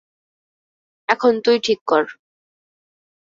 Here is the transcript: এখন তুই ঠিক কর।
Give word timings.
এখন 1.09 1.33
তুই 1.45 1.57
ঠিক 1.63 1.79
কর। 1.87 2.03